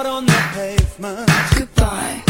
[0.00, 1.30] out on the pavement.
[1.56, 2.29] Goodbye.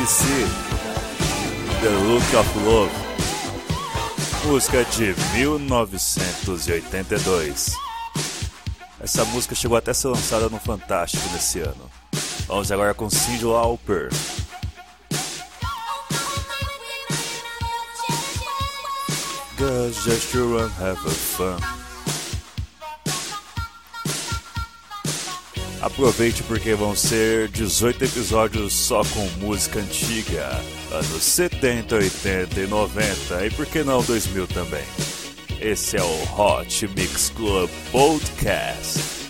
[0.00, 0.24] ABC
[1.82, 2.90] The Look of Love,
[4.46, 7.76] música de 1982.
[8.98, 11.90] Essa música chegou até a ser lançada no Fantástico nesse ano.
[12.46, 14.08] Vamos agora com Cyndi Lauper.
[19.58, 21.58] Girls just run have a fun.
[26.00, 30.48] Aproveite porque vão ser 18 episódios só com música antiga,
[30.90, 34.82] anos 70, 80 e 90 e por que não 2000 também.
[35.60, 39.29] Esse é o Hot Mix Club Podcast.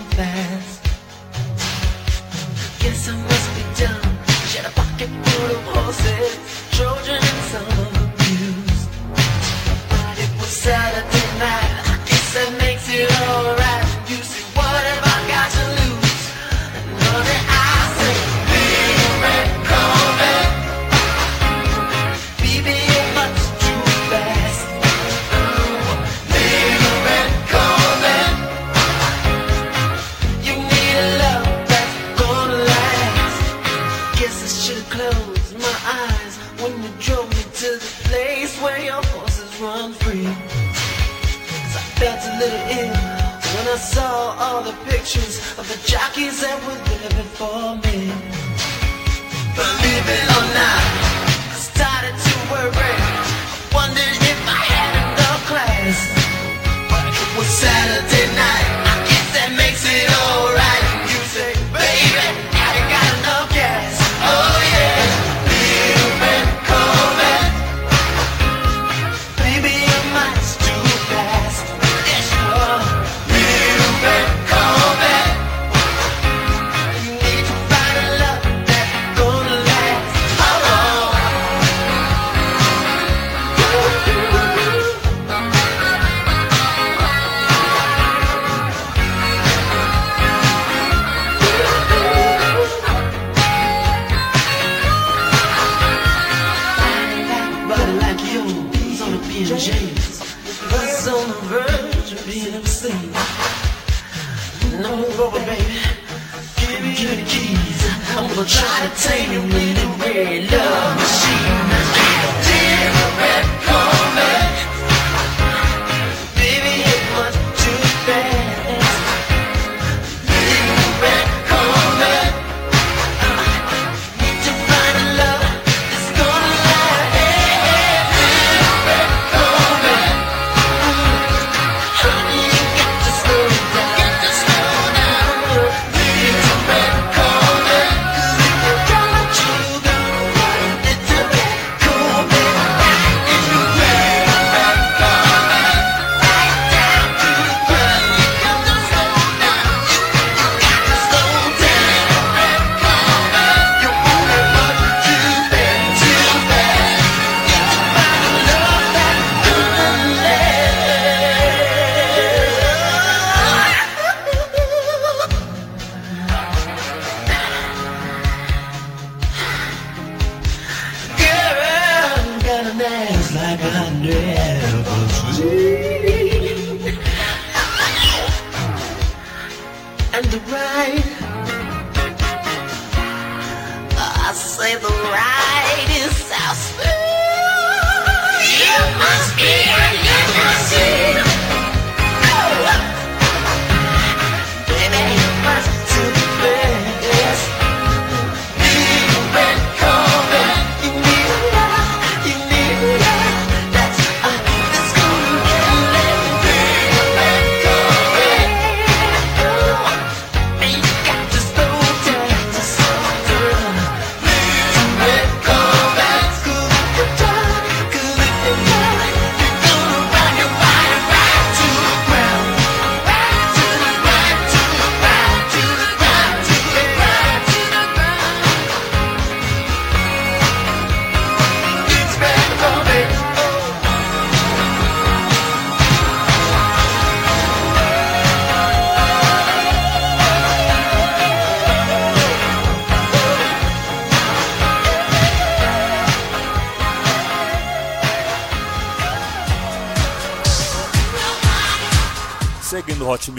[108.13, 111.50] I'ma try to tame you with a red love machine.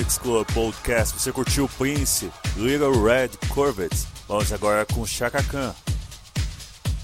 [0.03, 4.05] Mix Club Podcast, você curtiu Prince, Little Red Corvette?
[4.27, 5.73] Vamos agora com Chaka Khan,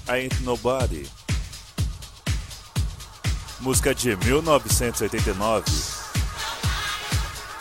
[0.09, 1.07] Ain't Nobody.
[3.61, 5.63] Música de 1989.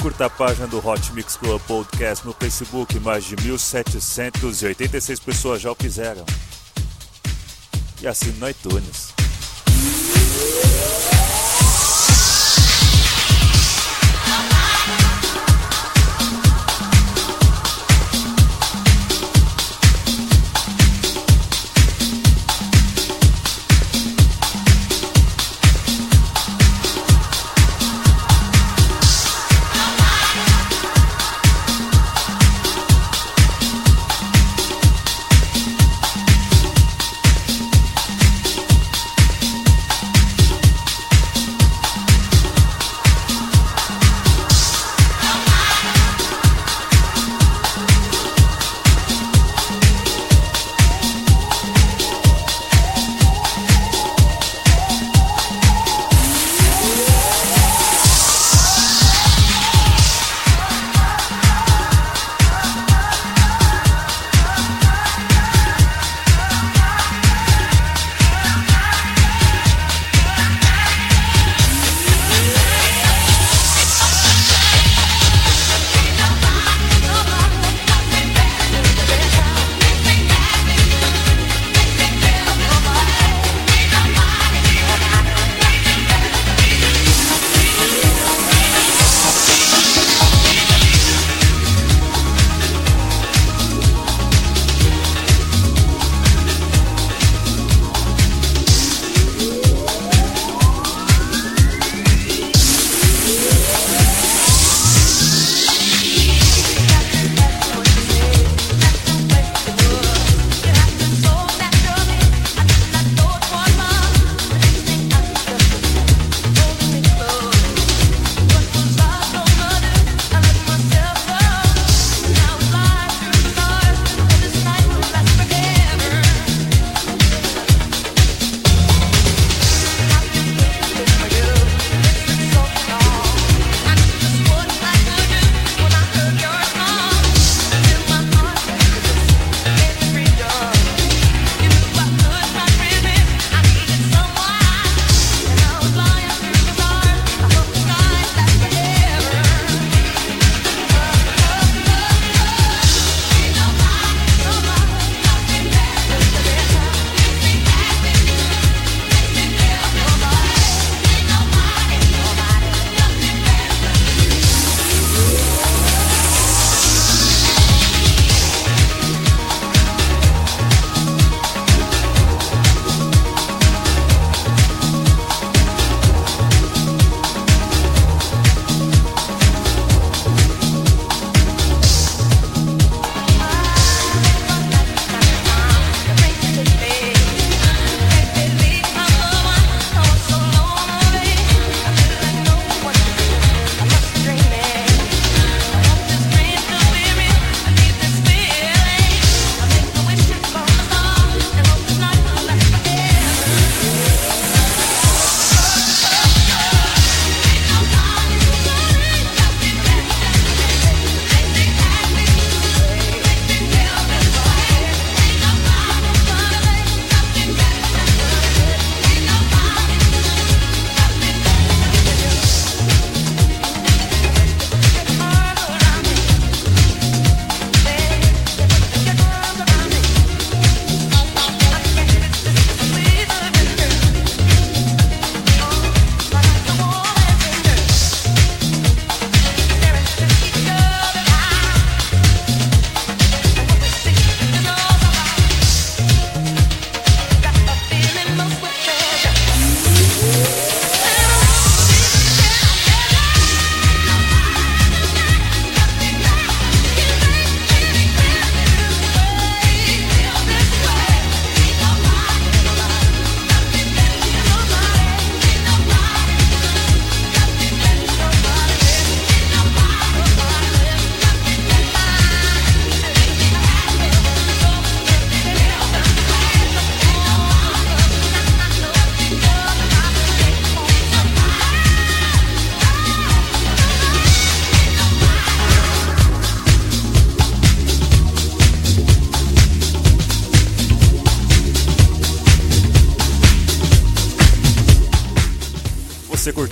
[0.03, 5.70] Curta a página do Hot Mix Club Podcast no Facebook, mais de 1.786 pessoas já
[5.70, 6.27] o fizeram.
[8.03, 9.14] E assim no iTunes.